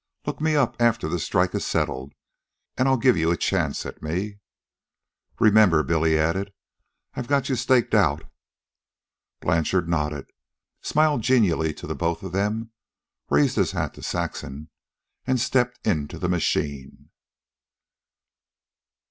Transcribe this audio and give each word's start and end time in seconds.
Look 0.25 0.41
me 0.41 0.55
up 0.55 0.75
after 0.81 1.07
the 1.07 1.19
strike 1.19 1.53
is 1.53 1.63
settled, 1.63 2.13
and 2.75 2.87
I'll 2.87 2.97
give 2.97 3.17
you 3.17 3.29
a 3.29 3.37
chance 3.37 3.85
at 3.85 4.01
me." 4.01 4.39
"Remember," 5.39 5.83
Billy 5.83 6.17
added, 6.17 6.51
"I 7.13 7.21
got 7.21 7.49
you 7.49 7.55
staked 7.55 7.93
out." 7.93 8.23
Blanchard 9.41 9.87
nodded, 9.87 10.31
smiled 10.81 11.21
genially 11.21 11.71
to 11.75 11.93
both 11.93 12.23
of 12.23 12.31
them, 12.31 12.71
raised 13.29 13.57
his 13.57 13.73
hat 13.73 13.93
to 13.93 14.01
Saxon, 14.01 14.71
and 15.27 15.39
stepped 15.39 15.85
into 15.85 16.17
the 16.17 16.27
machine. 16.29 17.11